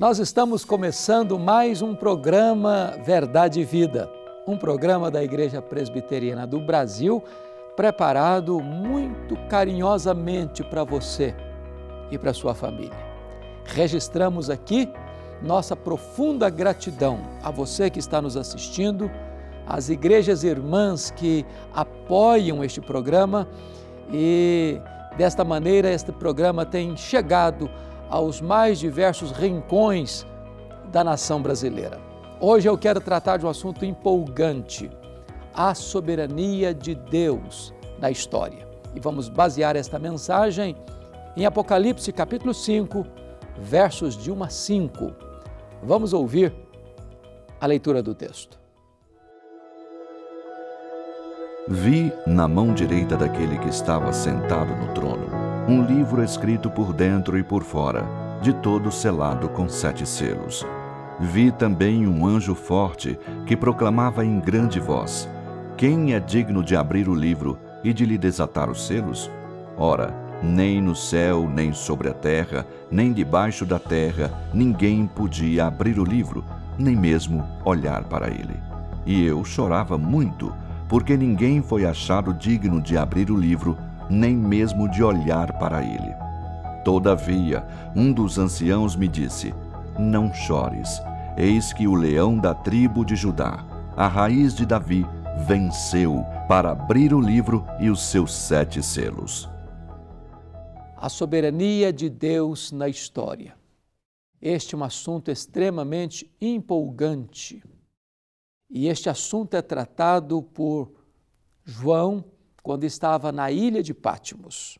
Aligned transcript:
Nós 0.00 0.18
estamos 0.18 0.64
começando 0.64 1.38
mais 1.38 1.82
um 1.82 1.94
programa 1.94 2.96
Verdade 3.04 3.60
e 3.60 3.64
Vida, 3.64 4.10
um 4.46 4.56
programa 4.56 5.10
da 5.10 5.22
Igreja 5.22 5.60
Presbiteriana 5.60 6.46
do 6.46 6.58
Brasil, 6.58 7.22
preparado 7.76 8.60
muito 8.60 9.36
carinhosamente 9.50 10.64
para 10.64 10.84
você 10.84 11.34
e 12.10 12.16
para 12.16 12.32
sua 12.32 12.54
família. 12.54 12.96
Registramos 13.66 14.48
aqui 14.48 14.88
nossa 15.42 15.76
profunda 15.76 16.48
gratidão 16.48 17.20
a 17.42 17.50
você 17.50 17.90
que 17.90 17.98
está 17.98 18.22
nos 18.22 18.38
assistindo, 18.38 19.10
às 19.66 19.90
igrejas 19.90 20.44
irmãs 20.44 21.10
que 21.10 21.44
apoiam 21.74 22.64
este 22.64 22.80
programa 22.80 23.46
e 24.10 24.80
desta 25.18 25.44
maneira 25.44 25.90
este 25.92 26.10
programa 26.10 26.64
tem 26.64 26.96
chegado 26.96 27.68
aos 28.10 28.40
mais 28.40 28.78
diversos 28.80 29.30
rincões 29.30 30.26
da 30.90 31.04
nação 31.04 31.40
brasileira. 31.40 32.00
Hoje 32.40 32.68
eu 32.68 32.76
quero 32.76 33.00
tratar 33.00 33.36
de 33.36 33.46
um 33.46 33.48
assunto 33.48 33.84
empolgante: 33.84 34.90
a 35.54 35.74
soberania 35.74 36.74
de 36.74 36.94
Deus 36.94 37.72
na 37.98 38.10
história. 38.10 38.68
E 38.94 38.98
vamos 38.98 39.28
basear 39.28 39.76
esta 39.76 39.98
mensagem 39.98 40.76
em 41.36 41.46
Apocalipse 41.46 42.12
capítulo 42.12 42.52
5, 42.52 43.06
versos 43.58 44.16
de 44.16 44.32
1 44.32 44.42
a 44.42 44.48
5. 44.48 45.12
Vamos 45.82 46.12
ouvir 46.12 46.52
a 47.60 47.66
leitura 47.66 48.02
do 48.02 48.14
texto. 48.14 48.58
Vi 51.68 52.12
na 52.26 52.48
mão 52.48 52.74
direita 52.74 53.16
daquele 53.16 53.56
que 53.58 53.68
estava 53.68 54.12
sentado 54.12 54.74
no 54.74 54.92
trono 54.92 55.49
um 55.68 55.82
livro 55.82 56.22
escrito 56.22 56.70
por 56.70 56.92
dentro 56.92 57.38
e 57.38 57.42
por 57.42 57.62
fora, 57.62 58.04
de 58.42 58.52
todo 58.52 58.90
selado 58.90 59.48
com 59.48 59.68
sete 59.68 60.06
selos. 60.06 60.66
Vi 61.20 61.52
também 61.52 62.06
um 62.06 62.26
anjo 62.26 62.54
forte 62.54 63.18
que 63.46 63.56
proclamava 63.56 64.24
em 64.24 64.40
grande 64.40 64.80
voz: 64.80 65.28
Quem 65.76 66.14
é 66.14 66.20
digno 66.20 66.64
de 66.64 66.74
abrir 66.74 67.08
o 67.08 67.14
livro 67.14 67.58
e 67.84 67.92
de 67.92 68.06
lhe 68.06 68.16
desatar 68.16 68.70
os 68.70 68.86
selos? 68.86 69.30
Ora, 69.76 70.14
nem 70.42 70.80
no 70.80 70.96
céu, 70.96 71.48
nem 71.48 71.72
sobre 71.72 72.08
a 72.08 72.14
terra, 72.14 72.66
nem 72.90 73.12
debaixo 73.12 73.66
da 73.66 73.78
terra, 73.78 74.32
ninguém 74.54 75.06
podia 75.06 75.66
abrir 75.66 75.98
o 75.98 76.04
livro, 76.04 76.42
nem 76.78 76.96
mesmo 76.96 77.46
olhar 77.64 78.04
para 78.04 78.28
ele. 78.28 78.56
E 79.04 79.24
eu 79.24 79.44
chorava 79.44 79.98
muito, 79.98 80.52
porque 80.88 81.16
ninguém 81.16 81.60
foi 81.60 81.84
achado 81.84 82.32
digno 82.32 82.80
de 82.80 82.96
abrir 82.96 83.30
o 83.30 83.36
livro 83.36 83.76
nem 84.10 84.36
mesmo 84.36 84.88
de 84.88 85.02
olhar 85.02 85.58
para 85.58 85.82
ele. 85.82 86.14
Todavia, 86.84 87.64
um 87.94 88.12
dos 88.12 88.38
anciãos 88.38 88.96
me 88.96 89.06
disse: 89.06 89.54
Não 89.98 90.32
chores, 90.32 91.00
eis 91.36 91.72
que 91.72 91.86
o 91.86 91.94
leão 91.94 92.38
da 92.38 92.54
tribo 92.54 93.04
de 93.04 93.14
Judá, 93.14 93.64
a 93.96 94.06
raiz 94.08 94.54
de 94.54 94.66
Davi, 94.66 95.06
venceu 95.46 96.24
para 96.48 96.72
abrir 96.72 97.14
o 97.14 97.20
livro 97.20 97.64
e 97.78 97.90
os 97.90 98.02
seus 98.02 98.34
sete 98.34 98.82
selos. 98.82 99.48
A 100.96 101.08
soberania 101.08 101.92
de 101.92 102.10
Deus 102.10 102.72
na 102.72 102.88
história. 102.88 103.54
Este 104.40 104.74
é 104.74 104.78
um 104.78 104.84
assunto 104.84 105.30
extremamente 105.30 106.30
empolgante. 106.40 107.62
E 108.70 108.88
este 108.88 109.08
assunto 109.08 109.54
é 109.54 109.62
tratado 109.62 110.42
por 110.42 110.92
João 111.64 112.24
quando 112.62 112.84
estava 112.84 113.32
na 113.32 113.50
ilha 113.50 113.82
de 113.82 113.94
Pátimos. 113.94 114.78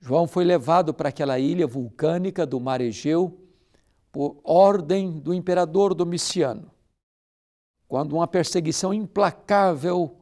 João 0.00 0.26
foi 0.26 0.44
levado 0.44 0.92
para 0.92 1.08
aquela 1.08 1.38
ilha 1.38 1.66
vulcânica 1.66 2.44
do 2.44 2.60
mar 2.60 2.80
Egeu 2.80 3.40
por 4.12 4.38
ordem 4.44 5.18
do 5.18 5.32
imperador 5.32 5.94
Domiciano, 5.94 6.70
quando 7.88 8.14
uma 8.14 8.28
perseguição 8.28 8.92
implacável 8.92 10.16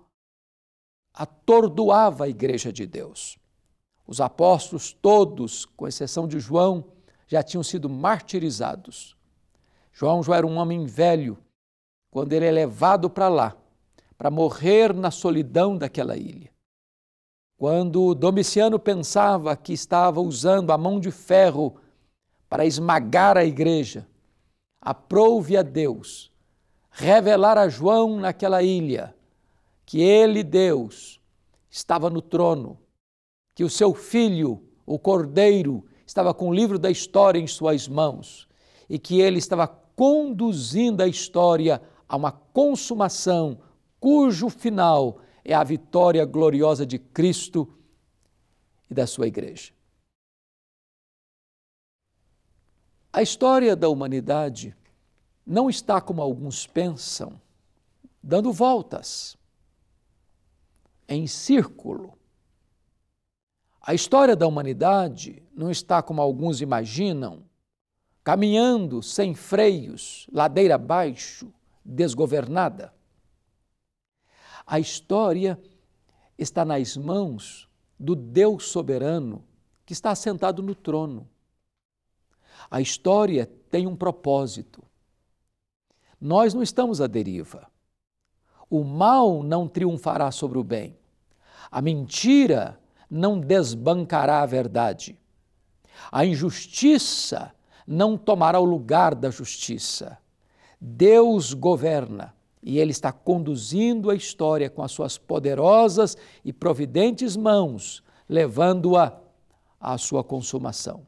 atordoava 1.13 2.25
a 2.25 2.29
igreja 2.29 2.73
de 2.73 2.87
Deus. 2.87 3.39
Os 4.07 4.21
apóstolos 4.21 4.93
todos, 4.93 5.65
com 5.65 5.89
exceção 5.89 6.29
de 6.29 6.39
João, 6.39 6.93
já 7.27 7.43
tinham 7.43 7.63
sido 7.63 7.89
martirizados. 7.89 9.17
João 9.93 10.23
já 10.23 10.37
era 10.37 10.47
um 10.47 10.57
homem 10.59 10.87
velho 10.87 11.39
quando 12.11 12.33
ele 12.35 12.47
é 12.47 12.51
levado 12.51 13.11
para 13.11 13.29
lá, 13.29 13.57
para 14.17 14.31
morrer 14.31 14.95
na 14.95 15.11
solidão 15.11 15.77
daquela 15.77 16.17
ilha. 16.17 16.52
Quando 17.63 18.13
Domiciano 18.13 18.77
pensava 18.77 19.55
que 19.55 19.73
estava 19.73 20.21
usando 20.21 20.73
a 20.73 20.77
mão 20.77 20.99
de 20.99 21.13
ferro 21.13 21.77
para 22.49 22.67
esmagar 22.67 23.39
a 23.39 23.45
igreja, 23.45 24.05
aprouve 24.81 25.57
a 25.57 25.63
Deus 25.63 26.33
revelar 26.91 27.57
a 27.57 27.69
João 27.69 28.19
naquela 28.19 28.65
ilha 28.65 29.15
que 29.87 30.01
ele, 30.03 30.43
Deus, 30.43 31.21
estava 31.71 32.11
no 32.11 32.21
trono, 32.21 32.81
que 33.55 33.63
o 33.63 33.71
seu 33.71 33.95
filho, 33.95 34.61
o 34.85 34.99
cordeiro, 34.99 35.87
estava 36.05 36.35
com 36.35 36.49
o 36.49 36.53
livro 36.53 36.81
da 36.81 36.91
história 36.91 37.39
em 37.39 37.47
suas 37.47 37.87
mãos 37.87 38.49
e 38.91 38.99
que 38.99 39.21
ele 39.21 39.39
estava 39.39 39.69
conduzindo 39.69 41.01
a 41.01 41.07
história 41.07 41.81
a 42.09 42.17
uma 42.17 42.33
consumação 42.33 43.61
cujo 44.01 44.49
final 44.49 45.21
é 45.45 45.55
a 45.55 45.65
vitória 45.65 46.25
gloriosa 46.25 46.87
de 46.87 46.99
Cristo 46.99 47.69
e 48.91 48.95
da 48.95 49.07
sua 49.07 49.27
igreja. 49.27 49.73
A 53.13 53.21
história 53.21 53.77
da 53.77 53.89
humanidade 53.89 54.75
não 55.47 55.69
está 55.69 56.01
como 56.01 56.23
alguns 56.23 56.67
pensam, 56.67 57.41
dando 58.23 58.53
voltas 58.53 59.37
em 61.09 61.27
círculo. 61.27 62.17
A 63.81 63.93
história 63.93 64.35
da 64.37 64.47
humanidade 64.47 65.43
não 65.55 65.71
está 65.71 66.03
como 66.03 66.23
alguns 66.23 66.61
imaginam, 66.61 67.45
caminhando 68.25 69.03
sem 69.03 69.35
freios, 69.35 70.27
ladeira 70.33 70.77
abaixo, 70.77 71.53
desgovernada. 71.85 72.95
A 74.67 74.79
história 74.79 75.61
está 76.39 76.65
nas 76.65 76.97
mãos 76.97 77.69
do 77.99 78.15
Deus 78.15 78.69
soberano 78.69 79.45
que 79.85 79.93
está 79.93 80.15
sentado 80.15 80.63
no 80.63 80.75
trono. 80.75 81.29
A 82.71 82.81
história 82.81 83.51
tem 83.71 83.87
um 83.87 83.97
propósito. 83.97 84.83
Nós 86.21 86.55
não 86.55 86.63
estamos 86.63 87.01
à 87.01 87.07
deriva. 87.07 87.71
O 88.71 88.85
mal 88.85 89.43
não 89.43 89.69
triunfará 89.69 90.31
sobre 90.31 90.59
o 90.59 90.65
bem. 90.65 90.97
A 91.71 91.83
mentira 91.83 92.81
não 93.11 93.39
desbancará 93.39 94.41
a 94.43 94.47
verdade. 94.47 95.19
A 96.11 96.25
injustiça 96.25 97.55
não 97.87 98.17
tomará 98.17 98.59
o 98.59 98.65
lugar 98.65 99.15
da 99.15 99.31
justiça. 99.31 100.19
Deus 100.81 101.53
governa 101.53 102.35
e 102.63 102.79
ele 102.79 102.93
está 102.93 103.11
conduzindo 103.11 104.09
a 104.09 104.15
história 104.15 104.71
com 104.71 104.83
as 104.83 104.93
suas 104.93 105.19
poderosas 105.19 106.17
e 106.45 106.53
providentes 106.53 107.37
mãos, 107.37 108.03
levando-a 108.29 109.19
à 109.81 109.99
sua 109.99 110.23
consumação. 110.23 111.07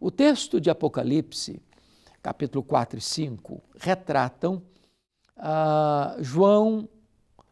O 0.00 0.10
texto 0.10 0.58
de 0.58 0.70
Apocalipse, 0.70 1.60
capítulo 2.22 2.64
4 2.64 2.98
e 2.98 3.02
5, 3.02 3.62
retratam 3.76 4.62
ah, 5.36 6.16
João 6.18 6.88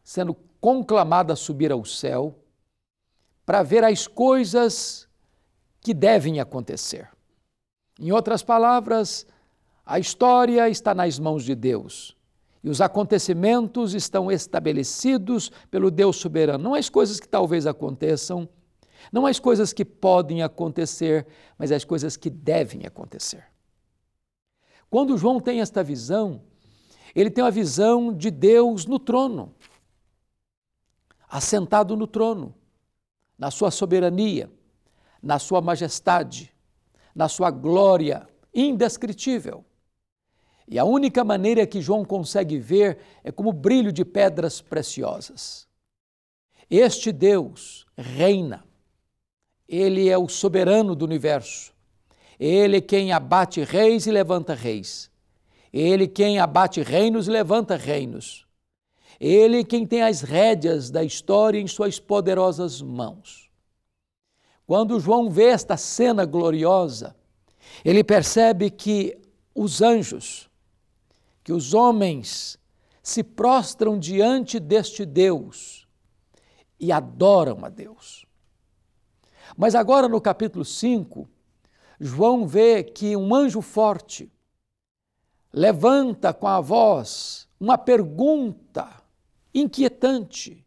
sendo 0.03 0.35
conclamado 0.61 1.33
a 1.33 1.37
subir 1.37 1.71
ao 1.71 1.85
céu 1.85 2.35
para 3.45 3.63
ver 3.63 3.85
as 3.85 4.07
coisas 4.07 5.07
que 5.81 5.93
devem 5.93 6.41
acontecer. 6.41 7.11
Em 7.99 8.11
outras 8.11 8.43
palavras, 8.43 9.27
a 9.85 9.99
história 9.99 10.69
está 10.69 10.95
nas 10.95 11.19
mãos 11.19 11.45
de 11.45 11.55
Deus 11.55 12.17
e 12.63 12.69
os 12.69 12.81
acontecimentos 12.81 13.95
estão 13.95 14.31
estabelecidos 14.31 15.51
pelo 15.71 15.91
Deus 15.91 16.17
soberano. 16.17 16.63
Não 16.63 16.75
as 16.75 16.91
coisas 16.91 17.19
que 17.19 17.29
talvez 17.29 17.67
aconteçam, 17.67 18.49
não 19.11 19.25
as 19.25 19.39
coisas 19.39 19.73
que 19.73 19.85
podem 19.85 20.43
acontecer, 20.43 21.27
mas 21.57 21.73
as 21.73 21.85
coisas 21.85 22.17
que 22.17 22.29
devem 22.29 22.85
acontecer. 22.87 23.45
Quando 24.91 25.17
João 25.17 25.41
tem 25.41 25.61
esta 25.61 25.83
visão, 25.83 26.43
ele 27.15 27.31
tem 27.31 27.43
a 27.43 27.51
visão 27.51 28.13
de 28.13 28.31
Deus 28.31 28.85
no 28.85 28.99
trono, 28.99 29.55
assentado 31.29 31.97
no 31.97 32.07
trono, 32.07 32.55
na 33.39 33.51
sua 33.51 33.71
soberania, 33.71 34.51
na 35.23 35.39
sua 35.39 35.63
majestade, 35.63 36.53
na 37.15 37.29
sua 37.29 37.51
glória 37.51 38.29
indescritível. 38.53 39.65
E 40.71 40.79
a 40.79 40.85
única 40.85 41.25
maneira 41.25 41.67
que 41.67 41.83
João 41.83 42.05
consegue 42.05 42.57
ver 42.57 42.99
é 43.25 43.33
como 43.33 43.53
brilho 43.53 43.93
de 43.93 44.05
pedras 44.05 44.61
preciosas. 44.61 45.67
Este 46.71 47.11
Deus 47.11 47.85
reina, 47.99 48.65
ele 49.69 50.09
é 50.09 50.17
o 50.17 50.29
soberano 50.29 50.95
do 50.95 51.05
universo, 51.05 51.75
Ele 52.39 52.81
quem 52.81 53.13
abate 53.13 53.63
reis 53.63 54.07
e 54.07 54.11
levanta 54.11 54.55
reis. 54.55 55.11
Ele 55.71 56.09
quem 56.09 56.39
abate 56.39 56.83
reinos 56.83 57.29
e 57.29 57.31
levanta 57.31 57.77
reinos. 57.77 58.47
Ele 59.21 59.63
quem 59.63 59.87
tem 59.87 60.03
as 60.03 60.23
rédeas 60.23 60.91
da 60.91 61.05
história 61.05 61.61
em 61.61 61.67
suas 61.67 62.01
poderosas 62.01 62.81
mãos. 62.81 63.51
Quando 64.67 64.99
João 64.99 65.29
vê 65.29 65.49
esta 65.49 65.77
cena 65.77 66.25
gloriosa, 66.25 67.15
ele 67.85 68.03
percebe 68.03 68.71
que 68.71 69.19
os 69.55 69.83
anjos, 69.83 70.50
que 71.43 71.53
os 71.53 71.75
homens 71.75 72.59
se 73.03 73.23
prostram 73.23 73.99
diante 73.99 74.61
deste 74.61 75.05
Deus 75.05 75.87
e 76.79 76.93
adoram 76.93 77.65
a 77.65 77.69
Deus. 77.69 78.27
Mas 79.57 79.75
agora 79.75 80.09
no 80.09 80.21
capítulo 80.21 80.65
5, 80.65 81.29
João 81.99 82.47
vê 82.47 82.83
que 82.83 83.17
um 83.17 83.35
anjo 83.35 83.61
forte 83.61 84.33
levanta 85.53 86.33
com 86.33 86.47
a 86.47 86.61
voz 86.61 87.49
uma 87.59 87.77
pergunta 87.77 89.03
inquietante: 89.53 90.67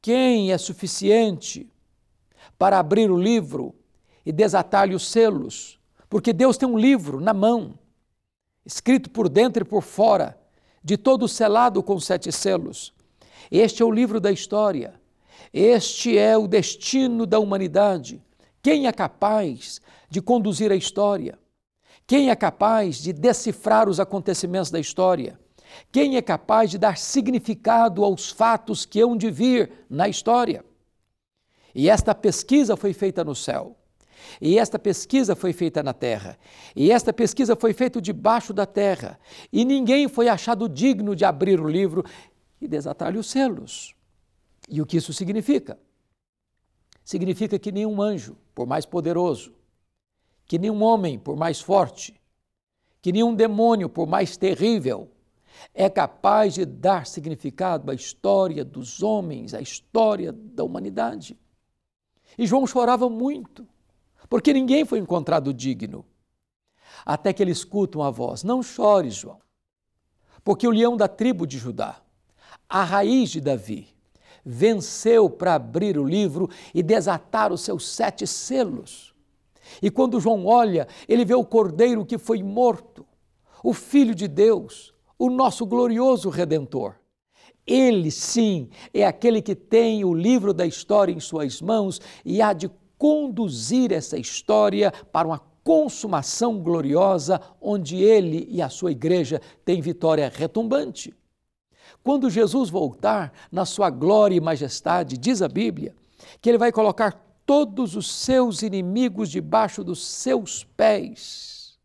Quem 0.00 0.52
é 0.52 0.58
suficiente 0.58 1.72
para 2.58 2.78
abrir 2.78 3.10
o 3.10 3.18
livro 3.18 3.74
e 4.24 4.32
desatar-lhe 4.32 4.94
os 4.94 5.08
selos? 5.08 5.80
Porque 6.08 6.32
Deus 6.32 6.56
tem 6.56 6.68
um 6.68 6.78
livro 6.78 7.20
na 7.20 7.34
mão, 7.34 7.78
escrito 8.68 9.08
por 9.08 9.30
dentro 9.30 9.62
e 9.62 9.64
por 9.64 9.82
fora, 9.82 10.38
de 10.84 10.98
todo 10.98 11.26
selado 11.26 11.82
com 11.82 11.98
sete 11.98 12.30
selos. 12.30 12.92
Este 13.50 13.82
é 13.82 13.84
o 13.84 13.90
livro 13.90 14.20
da 14.20 14.30
história. 14.30 14.92
Este 15.54 16.18
é 16.18 16.36
o 16.36 16.46
destino 16.46 17.24
da 17.24 17.38
humanidade. 17.38 18.22
Quem 18.62 18.86
é 18.86 18.92
capaz 18.92 19.80
de 20.10 20.20
conduzir 20.20 20.70
a 20.70 20.76
história? 20.76 21.38
Quem 22.06 22.28
é 22.28 22.36
capaz 22.36 22.98
de 22.98 23.10
decifrar 23.10 23.88
os 23.88 23.98
acontecimentos 23.98 24.70
da 24.70 24.78
história? 24.78 25.40
Quem 25.90 26.18
é 26.18 26.22
capaz 26.22 26.70
de 26.70 26.76
dar 26.76 26.98
significado 26.98 28.04
aos 28.04 28.30
fatos 28.30 28.84
que 28.84 29.00
hão 29.00 29.16
de 29.16 29.30
vir 29.30 29.72
na 29.88 30.08
história? 30.08 30.62
E 31.74 31.88
esta 31.88 32.14
pesquisa 32.14 32.76
foi 32.76 32.92
feita 32.92 33.24
no 33.24 33.34
céu. 33.34 33.77
E 34.40 34.58
esta 34.58 34.78
pesquisa 34.78 35.34
foi 35.34 35.52
feita 35.52 35.82
na 35.82 35.92
terra. 35.92 36.38
E 36.74 36.90
esta 36.90 37.12
pesquisa 37.12 37.56
foi 37.56 37.72
feita 37.72 38.00
debaixo 38.00 38.52
da 38.52 38.66
terra. 38.66 39.18
E 39.52 39.64
ninguém 39.64 40.08
foi 40.08 40.28
achado 40.28 40.68
digno 40.68 41.14
de 41.14 41.24
abrir 41.24 41.60
o 41.60 41.68
livro 41.68 42.04
e 42.60 42.66
desatar-lhe 42.66 43.18
os 43.18 43.30
selos. 43.30 43.94
E 44.68 44.82
o 44.82 44.86
que 44.86 44.96
isso 44.96 45.12
significa? 45.12 45.78
Significa 47.04 47.58
que 47.58 47.72
nenhum 47.72 48.02
anjo, 48.02 48.36
por 48.54 48.66
mais 48.66 48.84
poderoso, 48.84 49.54
que 50.46 50.58
nenhum 50.58 50.82
homem, 50.82 51.18
por 51.18 51.36
mais 51.36 51.60
forte, 51.60 52.20
que 53.00 53.12
nenhum 53.12 53.34
demônio, 53.34 53.88
por 53.88 54.06
mais 54.06 54.36
terrível, 54.36 55.10
é 55.74 55.88
capaz 55.88 56.54
de 56.54 56.64
dar 56.64 57.06
significado 57.06 57.90
à 57.90 57.94
história 57.94 58.64
dos 58.64 59.02
homens, 59.02 59.54
à 59.54 59.60
história 59.60 60.32
da 60.32 60.64
humanidade. 60.64 61.38
E 62.36 62.46
João 62.46 62.66
chorava 62.66 63.08
muito, 63.08 63.66
porque 64.28 64.52
ninguém 64.52 64.84
foi 64.84 64.98
encontrado 64.98 65.52
digno. 65.52 66.04
Até 67.04 67.32
que 67.32 67.42
ele 67.42 67.52
escuta 67.52 67.98
uma 67.98 68.10
voz: 68.10 68.42
Não 68.42 68.62
chores, 68.62 69.14
João, 69.14 69.40
porque 70.44 70.66
o 70.66 70.70
leão 70.70 70.96
da 70.96 71.08
tribo 71.08 71.46
de 71.46 71.58
Judá, 71.58 72.00
a 72.68 72.84
raiz 72.84 73.30
de 73.30 73.40
Davi, 73.40 73.88
venceu 74.44 75.28
para 75.28 75.54
abrir 75.54 75.98
o 75.98 76.04
livro 76.04 76.48
e 76.74 76.82
desatar 76.82 77.52
os 77.52 77.60
seus 77.60 77.86
sete 77.86 78.26
selos. 78.26 79.14
E 79.82 79.90
quando 79.90 80.20
João 80.20 80.46
olha, 80.46 80.88
ele 81.06 81.24
vê 81.24 81.34
o 81.34 81.44
cordeiro 81.44 82.04
que 82.04 82.16
foi 82.16 82.42
morto, 82.42 83.06
o 83.62 83.74
Filho 83.74 84.14
de 84.14 84.26
Deus, 84.26 84.94
o 85.18 85.28
nosso 85.28 85.66
glorioso 85.66 86.30
Redentor. 86.30 86.94
Ele, 87.66 88.10
sim, 88.10 88.70
é 88.94 89.04
aquele 89.04 89.42
que 89.42 89.54
tem 89.54 90.02
o 90.02 90.14
livro 90.14 90.54
da 90.54 90.64
história 90.64 91.12
em 91.12 91.20
suas 91.20 91.60
mãos 91.60 92.00
e 92.24 92.40
há 92.40 92.54
de 92.54 92.70
conduzir 92.98 93.92
essa 93.92 94.18
história 94.18 94.92
para 95.12 95.28
uma 95.28 95.38
consumação 95.62 96.60
gloriosa, 96.60 97.40
onde 97.60 97.96
ele 97.96 98.46
e 98.50 98.60
a 98.60 98.68
sua 98.68 98.90
igreja 98.90 99.40
têm 99.64 99.80
vitória 99.80 100.30
retumbante. 100.34 101.14
Quando 102.02 102.30
Jesus 102.30 102.70
voltar 102.70 103.32
na 103.50 103.64
sua 103.64 103.90
glória 103.90 104.36
e 104.36 104.40
majestade, 104.40 105.16
diz 105.16 105.42
a 105.42 105.48
Bíblia, 105.48 105.94
que 106.40 106.48
ele 106.48 106.58
vai 106.58 106.72
colocar 106.72 107.24
todos 107.44 107.96
os 107.96 108.10
seus 108.10 108.62
inimigos 108.62 109.30
debaixo 109.30 109.82
dos 109.82 110.04
seus 110.04 110.64
pés. 110.64 111.78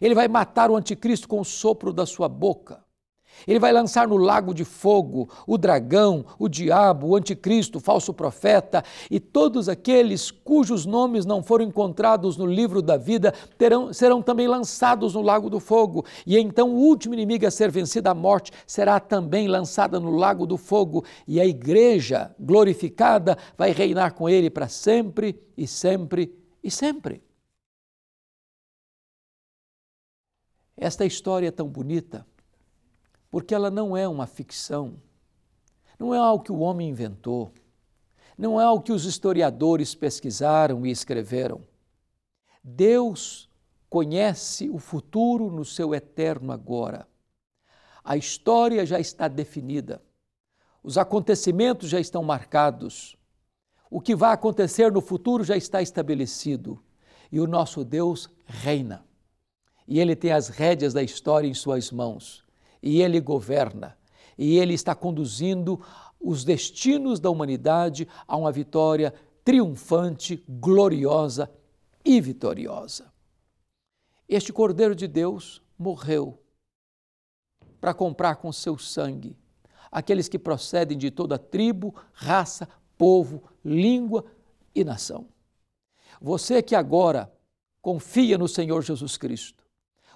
Ele 0.00 0.14
vai 0.14 0.28
matar 0.28 0.70
o 0.70 0.76
anticristo 0.76 1.28
com 1.28 1.40
o 1.40 1.44
sopro 1.44 1.92
da 1.92 2.06
sua 2.06 2.28
boca. 2.28 2.85
Ele 3.46 3.58
vai 3.58 3.72
lançar 3.72 4.06
no 4.06 4.16
lago 4.16 4.54
de 4.54 4.64
fogo 4.64 5.28
o 5.46 5.58
dragão, 5.58 6.24
o 6.38 6.48
diabo, 6.48 7.08
o 7.08 7.16
anticristo, 7.16 7.78
o 7.78 7.80
falso 7.80 8.12
profeta 8.12 8.82
e 9.10 9.18
todos 9.18 9.68
aqueles 9.68 10.30
cujos 10.30 10.86
nomes 10.86 11.24
não 11.24 11.42
foram 11.42 11.64
encontrados 11.64 12.36
no 12.36 12.46
livro 12.46 12.80
da 12.80 12.96
vida 12.96 13.32
terão, 13.58 13.92
serão 13.92 14.22
também 14.22 14.46
lançados 14.46 15.14
no 15.14 15.22
lago 15.22 15.50
do 15.50 15.60
fogo. 15.60 16.04
E 16.26 16.38
então 16.38 16.70
o 16.70 16.78
último 16.78 17.14
inimigo 17.14 17.46
a 17.46 17.50
ser 17.50 17.70
vencido, 17.70 18.08
a 18.08 18.14
morte, 18.14 18.52
será 18.66 19.00
também 19.00 19.48
lançada 19.48 19.98
no 20.00 20.10
lago 20.10 20.46
do 20.46 20.56
fogo. 20.56 21.04
E 21.26 21.40
a 21.40 21.46
igreja 21.46 22.34
glorificada 22.38 23.36
vai 23.56 23.72
reinar 23.72 24.14
com 24.14 24.28
ele 24.28 24.50
para 24.50 24.68
sempre 24.68 25.40
e 25.56 25.66
sempre 25.66 26.32
e 26.62 26.70
sempre. 26.70 27.22
Esta 30.76 31.06
história 31.06 31.48
é 31.48 31.50
tão 31.50 31.66
bonita 31.66 32.26
porque 33.30 33.54
ela 33.54 33.70
não 33.70 33.96
é 33.96 34.06
uma 34.06 34.26
ficção, 34.26 35.00
não 35.98 36.14
é 36.14 36.18
algo 36.18 36.44
que 36.44 36.52
o 36.52 36.60
homem 36.60 36.88
inventou, 36.88 37.52
não 38.36 38.60
é 38.60 38.64
algo 38.64 38.82
que 38.82 38.92
os 38.92 39.04
historiadores 39.04 39.94
pesquisaram 39.94 40.86
e 40.86 40.90
escreveram. 40.90 41.62
Deus 42.62 43.48
conhece 43.88 44.68
o 44.68 44.78
futuro 44.78 45.50
no 45.50 45.64
seu 45.64 45.94
eterno 45.94 46.52
agora. 46.52 47.08
A 48.04 48.16
história 48.16 48.84
já 48.84 49.00
está 49.00 49.26
definida, 49.26 50.02
os 50.82 50.98
acontecimentos 50.98 51.88
já 51.88 51.98
estão 51.98 52.22
marcados, 52.22 53.16
o 53.90 54.00
que 54.00 54.14
vai 54.14 54.32
acontecer 54.32 54.92
no 54.92 55.00
futuro 55.00 55.42
já 55.42 55.56
está 55.56 55.80
estabelecido 55.80 56.82
e 57.32 57.40
o 57.40 57.46
nosso 57.46 57.84
Deus 57.84 58.30
reina. 58.44 59.04
E 59.88 59.98
ele 59.98 60.14
tem 60.14 60.32
as 60.32 60.48
rédeas 60.48 60.92
da 60.92 61.02
história 61.02 61.48
em 61.48 61.54
suas 61.54 61.90
mãos 61.90 62.45
e 62.82 63.00
ele 63.00 63.20
governa, 63.20 63.96
e 64.36 64.58
ele 64.58 64.74
está 64.74 64.94
conduzindo 64.94 65.80
os 66.20 66.44
destinos 66.44 67.20
da 67.20 67.30
humanidade 67.30 68.08
a 68.26 68.36
uma 68.36 68.52
vitória 68.52 69.14
triunfante, 69.44 70.44
gloriosa 70.48 71.50
e 72.04 72.20
vitoriosa. 72.20 73.12
Este 74.28 74.52
Cordeiro 74.52 74.94
de 74.94 75.06
Deus 75.06 75.62
morreu 75.78 76.42
para 77.80 77.94
comprar 77.94 78.36
com 78.36 78.52
seu 78.52 78.76
sangue 78.76 79.36
aqueles 79.90 80.28
que 80.28 80.38
procedem 80.38 80.98
de 80.98 81.10
toda 81.10 81.38
tribo, 81.38 81.94
raça, 82.12 82.68
povo, 82.98 83.42
língua 83.64 84.24
e 84.74 84.84
nação. 84.84 85.28
Você 86.20 86.62
que 86.62 86.74
agora 86.74 87.32
confia 87.80 88.36
no 88.36 88.48
Senhor 88.48 88.82
Jesus 88.82 89.16
Cristo, 89.16 89.65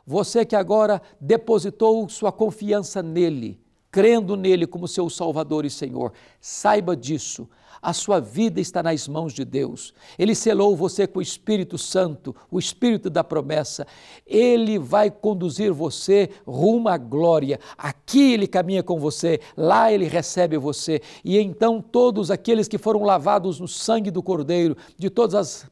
você 0.07 0.45
que 0.45 0.57
agora 0.57 1.01
depositou 1.21 2.09
sua 2.09 2.33
confiança 2.33 3.03
nele, 3.03 3.61
crendo 3.91 4.37
nele 4.37 4.67
como 4.67 4.89
seu 4.89 5.09
Salvador 5.11 5.65
e 5.65 5.71
Senhor, 5.71 6.13
saiba 6.41 6.97
disso. 6.97 7.49
A 7.83 7.95
sua 7.95 8.21
vida 8.21 8.61
está 8.61 8.83
nas 8.83 9.09
mãos 9.09 9.33
de 9.33 9.43
Deus. 9.43 9.95
Ele 10.19 10.35
selou 10.35 10.77
você 10.77 11.07
com 11.07 11.19
o 11.19 11.23
Espírito 11.23 11.79
Santo, 11.79 12.37
o 12.51 12.59
Espírito 12.59 13.09
da 13.09 13.25
promessa. 13.25 13.87
Ele 14.27 14.79
vai 14.79 15.11
conduzir 15.11 15.73
você 15.73 16.29
rumo 16.47 16.91
à 16.91 16.99
glória. 16.99 17.59
Aqui 17.79 18.35
ele 18.35 18.47
caminha 18.47 18.83
com 18.83 19.01
você, 19.01 19.41
lá 19.57 19.91
ele 19.91 20.07
recebe 20.07 20.59
você. 20.59 21.01
E 21.25 21.39
então 21.39 21.81
todos 21.81 22.31
aqueles 22.31 22.69
que 22.69 22.77
foram 22.77 23.03
lavados 23.03 23.59
no 23.59 23.69
sangue 23.69 24.11
do 24.11 24.23
Cordeiro, 24.23 24.77
de 24.99 25.09
todas 25.09 25.35
as 25.35 25.71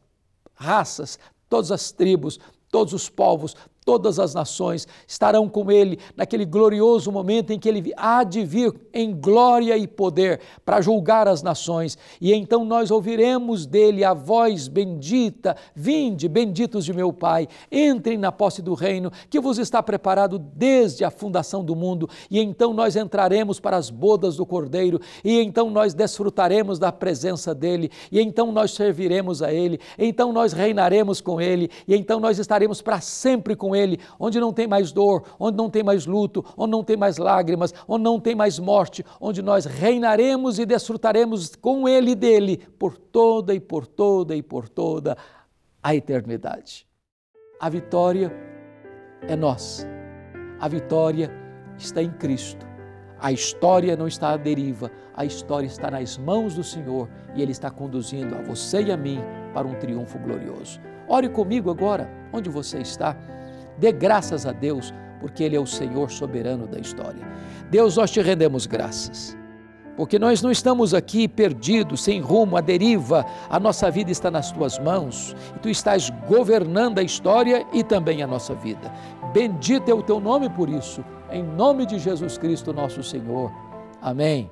raças, 0.55 1.19
todas 1.47 1.71
as 1.71 1.93
tribos, 1.93 2.41
todos 2.71 2.95
os 2.95 3.09
povos, 3.11 3.55
todas 3.89 4.19
as 4.19 4.35
nações 4.35 4.87
estarão 5.07 5.49
com 5.49 5.73
ele 5.73 5.99
naquele 6.15 6.45
glorioso 6.45 7.11
momento 7.11 7.55
em 7.55 7.59
que 7.59 7.67
ele 7.67 7.91
há 7.97 8.23
de 8.23 8.45
vir 8.45 8.71
em 8.93 9.19
glória 9.19 9.79
e 9.79 9.87
poder 9.87 10.41
para 10.63 10.83
julgar 10.83 11.27
as 11.27 11.43
nações. 11.43 11.97
E 12.21 12.35
então 12.35 12.67
nós 12.67 12.91
ouviremos 12.91 13.65
dele 13.65 14.05
a 14.05 14.13
voz 14.13 14.69
bendita: 14.69 15.57
Vinde, 15.75 16.29
benditos 16.29 16.85
de 16.85 16.93
meu 16.93 17.15
Pai, 17.15 17.49
entrem 17.73 18.19
na 18.19 18.31
posse 18.31 18.61
do 18.61 18.75
reino 18.75 19.11
que 19.31 19.41
vos 19.41 19.57
está 19.57 19.83
preparado 19.83 20.39
desde 20.39 21.03
a 21.03 21.11
fundação 21.11 21.65
do 21.65 21.75
mundo. 21.75 22.11
E 22.31 22.41
então 22.41 22.75
nós 22.75 22.95
entraremos 22.95 23.59
para 23.59 23.79
as 23.79 23.89
bodas 23.89 24.37
do 24.37 24.45
Cordeiro, 24.45 25.01
e 25.25 25.41
então 25.41 25.71
nós 25.71 25.95
desfrutaremos 25.95 26.79
da 26.79 26.93
presença 26.93 27.55
dele, 27.55 27.91
e 28.13 28.21
então 28.21 28.53
nós 28.53 28.73
serviremos 28.73 29.43
a 29.43 29.51
ele, 29.51 29.81
então 29.99 30.31
nós 30.31 30.53
reinaremos 30.53 31.23
com 31.23 31.41
ele, 31.41 31.71
e 31.87 31.97
então 31.97 32.21
nós 32.21 32.39
estaremos 32.39 32.83
para 32.83 33.01
sempre 33.01 33.57
com 33.57 33.75
ele, 33.75 33.78
onde 34.19 34.41
não 34.41 34.53
tem 34.53 34.67
mais 34.67 34.93
dor, 34.93 35.25
onde 35.39 35.57
não 35.57 35.71
tem 35.71 35.83
mais 35.83 36.07
luto, 36.07 36.45
onde 36.57 36.71
não 36.71 36.85
tem 36.85 36.97
mais 36.97 37.19
lágrimas, 37.19 37.73
onde 37.87 38.05
não 38.05 38.19
tem 38.21 38.35
mais 38.35 38.59
morte, 38.59 39.05
onde 39.21 39.43
nós 39.43 39.65
reinaremos 39.65 40.59
e 40.59 40.67
desfrutaremos 40.67 41.55
com 41.57 41.89
ele 41.89 42.13
e 42.13 42.15
dele 42.15 42.59
por 42.79 42.97
toda 42.97 43.55
e 43.55 43.61
por 43.61 43.87
toda 43.87 44.35
e 44.35 44.43
por 44.43 44.69
toda 44.69 45.17
a 45.83 45.95
eternidade. 45.95 46.87
A 47.61 47.69
vitória 47.69 48.33
é 49.23 49.35
nossa. 49.35 49.87
A 50.61 50.69
vitória 50.69 51.31
está 51.77 52.03
em 52.03 52.11
Cristo. 52.11 52.67
A 53.21 53.33
história 53.33 53.97
não 53.97 54.07
está 54.07 54.31
à 54.31 54.37
deriva, 54.37 54.93
a 55.13 55.25
história 55.25 55.67
está 55.67 55.91
nas 55.91 56.17
mãos 56.17 56.55
do 56.55 56.63
Senhor 56.63 57.09
e 57.35 57.43
Ele 57.43 57.51
está 57.51 57.69
conduzindo 57.69 58.37
a 58.37 58.43
você 58.43 58.81
e 58.83 58.93
a 58.93 58.97
mim 58.97 59.19
para 59.53 59.67
um 59.67 59.75
triunfo 59.75 60.19
glorioso. 60.21 60.81
Ore 61.09 61.29
comigo 61.29 61.69
agora, 61.69 62.09
onde 62.33 62.49
você 62.49 62.79
está. 62.79 63.17
Dê 63.79 63.93
graças 63.93 64.45
a 64.45 64.53
Deus, 64.53 64.93
porque 65.21 65.43
Ele 65.45 65.57
é 65.57 65.61
o 65.61 65.67
Senhor 65.67 66.11
soberano 66.11 66.67
da 66.67 66.79
história. 66.79 67.27
Deus, 67.71 67.97
nós 67.97 68.11
te 68.11 68.21
rendemos 68.21 68.67
graças, 68.67 69.37
porque 69.97 70.19
nós 70.19 70.43
não 70.43 70.51
estamos 70.51 70.95
aqui 70.95 71.27
perdidos, 71.27 72.03
sem 72.03 72.21
rumo, 72.21 72.57
à 72.57 72.61
deriva, 72.61 73.27
a 73.49 73.59
nossa 73.59 73.91
vida 73.91 74.11
está 74.11 74.31
nas 74.31 74.53
tuas 74.53 74.79
mãos 74.79 75.35
e 75.57 75.59
tu 75.59 75.69
estás 75.69 76.11
governando 76.29 76.99
a 76.99 77.03
história 77.03 77.67
e 77.73 77.83
também 77.83 78.23
a 78.23 78.27
nossa 78.27 78.55
vida. 78.55 78.93
Bendito 79.33 79.91
é 79.91 79.95
o 79.95 80.03
teu 80.03 80.21
nome 80.21 80.49
por 80.49 80.69
isso, 80.69 81.05
em 81.31 81.43
nome 81.43 81.85
de 81.85 81.99
Jesus 81.99 82.39
Cristo, 82.39 82.73
nosso 82.73 83.03
Senhor. 83.03 83.53
Amém. 84.01 84.51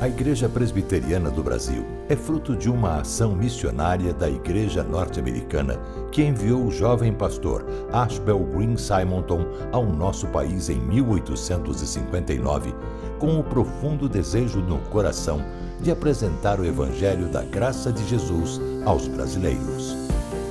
A 0.00 0.08
Igreja 0.08 0.48
Presbiteriana 0.48 1.30
do 1.30 1.42
Brasil 1.42 1.84
é 2.08 2.14
fruto 2.14 2.54
de 2.54 2.68
uma 2.68 3.00
ação 3.00 3.34
missionária 3.34 4.12
da 4.12 4.28
Igreja 4.28 4.82
Norte-Americana 4.82 5.80
que 6.16 6.22
enviou 6.22 6.64
o 6.64 6.70
jovem 6.70 7.12
pastor 7.12 7.62
Ashbel 7.92 8.38
Green 8.38 8.78
Simonton 8.78 9.44
ao 9.70 9.84
nosso 9.84 10.26
país 10.28 10.70
em 10.70 10.80
1859, 10.80 12.74
com 13.18 13.38
o 13.38 13.44
profundo 13.44 14.08
desejo 14.08 14.60
no 14.60 14.78
coração 14.78 15.44
de 15.78 15.90
apresentar 15.90 16.58
o 16.58 16.64
Evangelho 16.64 17.28
da 17.28 17.42
graça 17.42 17.92
de 17.92 18.02
Jesus 18.08 18.58
aos 18.86 19.06
brasileiros. 19.06 19.94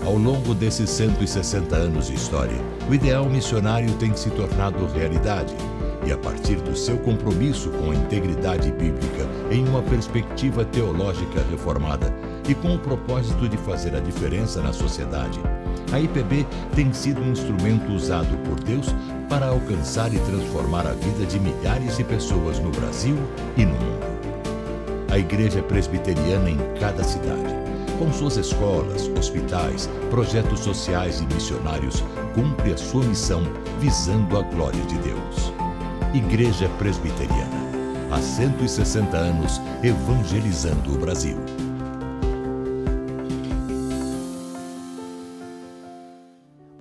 Ao 0.06 0.16
longo 0.16 0.54
desses 0.54 0.88
160 0.92 1.76
anos 1.76 2.10
de 2.10 2.14
história, 2.14 2.62
o 2.88 2.94
ideal 2.94 3.26
missionário 3.26 3.92
tem 3.98 4.16
se 4.16 4.30
tornado 4.30 4.86
realidade 4.94 5.56
e 6.06 6.12
a 6.12 6.18
partir 6.20 6.58
do 6.58 6.78
seu 6.78 7.00
compromisso 7.00 7.72
com 7.72 7.90
a 7.90 7.96
integridade 7.96 8.72
bíblica 8.72 9.28
em 9.50 9.68
uma 9.68 9.82
perspectiva 9.82 10.64
teológica 10.64 11.44
reformada 11.50 12.14
e 12.48 12.54
com 12.54 12.76
o 12.76 12.80
propósito 12.80 13.50
de 13.50 13.58
fazer 13.58 13.96
a 13.96 14.00
diferença 14.00 14.62
na 14.62 14.72
sociedade, 14.72 15.40
a 15.92 16.00
IPB 16.00 16.46
tem 16.76 16.92
sido 16.94 17.22
um 17.22 17.32
instrumento 17.32 17.92
usado 17.92 18.36
por 18.48 18.60
Deus 18.60 18.88
para 19.30 19.48
alcançar 19.48 20.14
e 20.14 20.20
transformar 20.20 20.86
a 20.86 20.94
vida 20.94 21.26
de 21.26 21.40
milhares 21.40 21.98
de 21.98 22.04
pessoas 22.04 22.60
no 22.60 22.72
Brasil 22.72 23.18
e 23.58 23.66
no 23.66 23.74
mundo. 23.74 24.06
A 25.12 25.18
Igreja 25.18 25.62
Presbiteriana 25.64 26.50
em 26.50 26.58
cada 26.80 27.04
cidade, 27.04 27.56
com 27.98 28.12
suas 28.12 28.36
escolas, 28.36 29.10
hospitais, 29.18 29.90
projetos 30.10 30.60
sociais 30.60 31.22
e 31.22 31.34
missionários, 31.34 32.04
cumpre 32.34 32.74
a 32.74 32.78
sua 32.78 33.04
missão 33.04 33.42
visando 33.80 34.38
a 34.38 34.42
glória 34.42 34.82
de 34.82 34.98
Deus. 35.00 35.54
Igreja 36.14 36.70
Presbiteriana. 36.78 37.66
Há 38.12 38.22
160 38.22 39.18
anos 39.18 39.62
evangelizando 39.84 40.94
o 40.94 40.98
Brasil. 40.98 41.38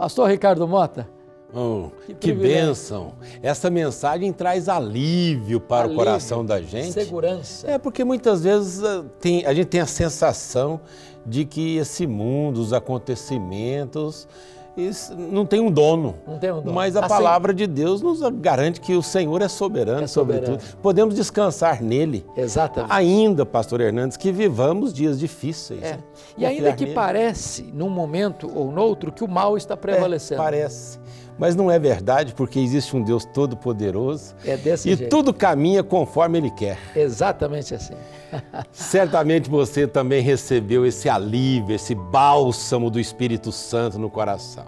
Pastor 0.05 0.29
Ricardo 0.29 0.69
Mota. 0.69 1.09
Oh, 1.51 1.89
que, 2.05 2.13
que 2.13 2.33
bênção! 2.35 3.15
Essa 3.43 3.71
mensagem 3.71 4.35
traz 4.35 4.69
alívio 4.69 5.59
para 5.59 5.85
alívio, 5.85 5.95
o 5.95 5.99
coração 5.99 6.45
da 6.45 6.61
gente. 6.61 6.93
Segurança. 6.93 7.67
É 7.71 7.79
porque 7.79 8.05
muitas 8.05 8.45
vezes 8.45 8.85
ah, 8.85 9.03
tem, 9.19 9.47
a 9.47 9.55
gente 9.55 9.69
tem 9.69 9.81
a 9.81 9.87
sensação 9.87 10.79
de 11.25 11.47
que 11.47 11.79
esse 11.79 12.07
mundo, 12.07 12.61
os 12.61 12.75
acontecimentos, 12.75 14.29
isso 14.77 15.15
não 15.15 15.47
tem 15.47 15.61
um 15.61 15.71
dono. 15.71 16.17
Não 16.27 16.39
tem 16.39 16.51
um 16.51 16.61
dono. 16.61 16.73
Mas 16.73 16.97
a 16.97 17.01
assim, 17.01 17.09
palavra 17.09 17.55
de 17.55 17.67
Deus 17.67 18.03
nos 18.03 18.21
garante 18.41 18.81
que 18.81 18.95
o 18.95 19.03
Senhor 19.03 19.41
é 19.41 19.49
soberano, 19.49 20.03
é 20.03 20.07
soberano. 20.07 20.47
sobre 20.47 20.67
tudo. 20.67 20.77
Podemos 20.79 21.15
descansar 21.15 21.83
nele. 21.83 22.27
Exatamente. 22.37 22.93
Ainda, 22.93 23.47
pastor 23.47 23.81
Hernandes, 23.81 24.17
que 24.17 24.33
vivamos 24.33 24.93
dias 24.93 25.19
difíceis. 25.19 25.83
É. 25.83 25.93
Né? 25.93 25.99
E 26.37 26.45
ainda 26.45 26.73
que 26.73 26.85
nele. 26.85 26.95
parece, 26.95 27.63
num 27.73 27.89
momento 27.89 28.51
ou 28.53 28.73
noutro, 28.73 29.13
que 29.13 29.23
o 29.23 29.29
mal 29.29 29.57
está 29.57 29.77
prevalecendo. 29.77 30.41
É, 30.41 30.45
parece. 30.45 30.99
Mas 31.39 31.57
não 31.57 31.71
é 31.71 31.79
verdade, 31.79 32.33
porque 32.35 32.61
existe 32.61 32.97
um 32.97 33.03
Deus 33.03 33.25
todo-poderoso. 33.25 34.35
É 34.45 34.57
desse 34.57 34.89
e 34.89 34.97
jeito. 34.97 35.11
tudo 35.11 35.35
caminha 35.35 35.83
conforme 35.83 36.39
Ele 36.39 36.51
quer. 36.51 36.79
Exatamente 36.95 37.75
assim. 37.75 37.95
Certamente 38.71 39.51
você 39.51 39.87
também 39.87 40.23
recebeu 40.23 40.87
esse 40.87 41.09
alívio, 41.09 41.75
esse 41.75 41.95
bálsamo 41.95 42.91
do 42.91 43.01
Espírito 43.01 43.51
Santo 43.51 43.99
no 43.99 44.09
coração. 44.09 44.67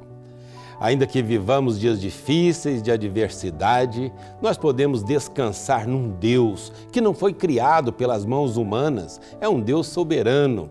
Ainda 0.79 1.07
que 1.07 1.23
vivamos 1.23 1.79
dias 1.79 2.01
difíceis 2.01 2.83
de 2.83 2.91
adversidade, 2.91 4.13
nós 4.43 4.59
podemos 4.59 5.03
descansar 5.03 5.89
num 5.89 6.11
Deus 6.11 6.71
que 6.93 7.01
não 7.01 7.15
foi 7.15 7.33
criado 7.33 7.93
pelas 7.93 8.27
mãos 8.27 8.57
humanas, 8.57 9.21
é 9.41 9.49
um 9.49 9.61
Deus 9.61 9.87
soberano. 9.87 10.69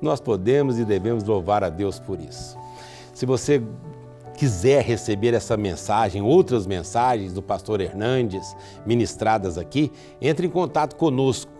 Nós 0.00 0.20
podemos 0.20 0.78
e 0.78 0.84
devemos 0.84 1.24
louvar 1.24 1.64
a 1.64 1.68
Deus 1.68 1.98
por 1.98 2.20
isso. 2.20 2.56
Se 3.12 3.26
você 3.26 3.60
quiser 4.40 4.82
receber 4.82 5.34
essa 5.34 5.54
mensagem, 5.54 6.22
outras 6.22 6.66
mensagens 6.66 7.30
do 7.34 7.42
pastor 7.42 7.78
Hernandes 7.78 8.56
ministradas 8.86 9.58
aqui, 9.58 9.92
entre 10.18 10.46
em 10.46 10.50
contato 10.50 10.96
conosco 10.96 11.52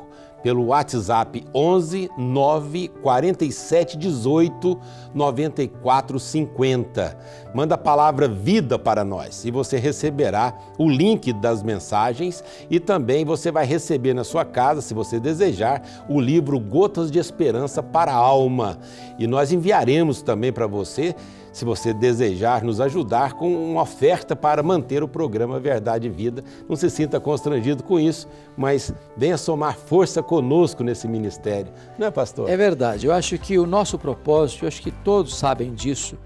pelo 0.43 0.69
WhatsApp 0.69 1.45
11 1.55 2.09
9 2.17 2.89
47 3.03 3.99
18 3.99 4.81
94 5.13 6.19
50. 6.19 7.19
Manda 7.55 7.75
a 7.75 7.79
palavra 7.79 8.27
vida 8.27 8.79
para 8.79 9.05
nós 9.05 9.45
e 9.45 9.51
você 9.51 9.77
receberá 9.77 10.57
o 10.79 10.89
link 10.89 11.35
das 11.35 11.63
mensagens 11.63 12.43
e 12.71 12.81
também 12.81 13.27
você 13.27 13.53
vai 13.53 13.67
receber 13.67 14.15
na 14.15 14.25
sua 14.25 14.47
casa, 14.47 14.81
se 14.81 14.95
você 14.95 15.21
desejar, 15.21 15.83
o 16.09 16.19
livro 16.19 16.59
Gotas 16.59 17.11
de 17.11 17.19
Esperança 17.19 17.83
para 17.83 18.11
a 18.11 18.17
Alma. 18.17 18.79
E 19.19 19.27
nós 19.27 19.53
enviaremos 19.53 20.23
também 20.23 20.51
para 20.51 20.67
você 20.67 21.15
se 21.53 21.65
você 21.65 21.93
desejar 21.93 22.63
nos 22.63 22.81
ajudar 22.81 23.35
com 23.35 23.53
uma 23.71 23.83
oferta 23.83 24.37
para 24.37 24.63
manter 24.63 25.03
o 25.03 25.09
programa 25.09 25.59
Verdade 25.59 26.07
e 26.07 26.11
Vida. 26.11 26.45
Não 26.69 26.77
se 26.77 26.89
sinta 26.89 27.19
constrangido 27.19 27.83
com 27.83 27.99
isso, 27.99 28.29
mas 28.57 28.93
venha 29.17 29.37
somar 29.37 29.77
força 29.77 30.23
conosco 30.23 30.83
nesse 30.85 31.09
ministério. 31.09 31.73
Não 31.99 32.07
é, 32.07 32.11
pastor? 32.11 32.49
É 32.49 32.57
verdade. 32.57 33.07
Eu 33.07 33.13
acho 33.13 33.39
que 33.39 33.59
o 33.59 33.67
nosso 33.67 33.99
propósito, 33.99 34.65
eu 34.65 34.69
acho 34.69 34.81
que 34.81 34.91
todos 34.91 35.37
sabem 35.37 35.75
disso, 35.75 36.17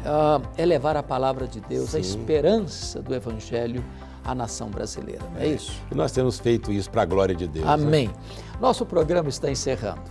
uh, 0.00 0.42
é 0.56 0.64
levar 0.64 0.96
a 0.96 1.02
palavra 1.02 1.46
de 1.46 1.60
Deus, 1.60 1.90
Sim. 1.90 1.98
a 1.98 2.00
esperança 2.00 3.02
do 3.02 3.14
Evangelho 3.14 3.84
à 4.24 4.34
nação 4.34 4.70
brasileira. 4.70 5.22
Não 5.34 5.40
é, 5.40 5.46
é 5.46 5.48
isso? 5.54 5.72
E 5.90 5.94
nós 5.94 6.12
temos 6.12 6.38
feito 6.38 6.72
isso 6.72 6.90
para 6.90 7.02
a 7.02 7.06
glória 7.06 7.34
de 7.34 7.46
Deus. 7.46 7.66
Né? 7.66 7.72
Amém. 7.72 8.08
Né? 8.08 8.14
Nosso 8.60 8.86
programa 8.86 9.28
está 9.28 9.50
encerrando, 9.50 10.02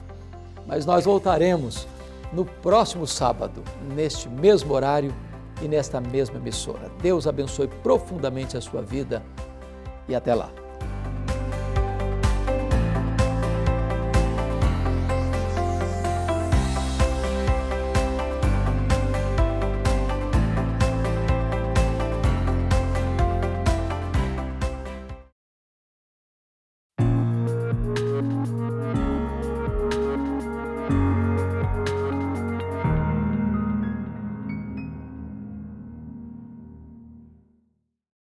mas 0.67 0.85
nós 0.85 1.05
voltaremos 1.05 1.87
no 2.31 2.45
próximo 2.45 3.05
sábado, 3.05 3.63
neste 3.95 4.29
mesmo 4.29 4.73
horário 4.73 5.13
e 5.61 5.67
nesta 5.67 6.00
mesma 6.00 6.38
emissora. 6.38 6.91
Deus 7.01 7.27
abençoe 7.27 7.67
profundamente 7.67 8.57
a 8.57 8.61
sua 8.61 8.81
vida 8.81 9.23
e 10.07 10.15
até 10.15 10.33
lá. 10.33 10.60